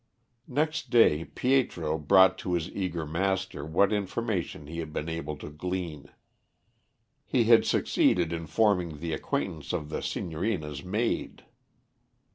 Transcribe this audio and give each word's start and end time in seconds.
Next 0.47 0.89
day 0.89 1.23
Pietro 1.25 1.99
brought 1.99 2.35
to 2.39 2.53
his 2.53 2.71
eager 2.71 3.05
master 3.05 3.63
what 3.63 3.93
information 3.93 4.65
he 4.65 4.79
had 4.79 4.91
been 4.91 5.07
able 5.07 5.37
to 5.37 5.51
glean. 5.51 6.07
He 7.23 7.43
had 7.43 7.65
succeeded 7.67 8.33
in 8.33 8.47
forming 8.47 8.97
the 8.97 9.13
acquaintance 9.13 9.73
of 9.73 9.89
the 9.89 10.01
Signorina's 10.01 10.83
maid. 10.83 11.43